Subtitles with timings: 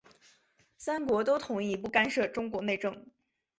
[0.79, 3.05] 三国都同意不干涉中国内政。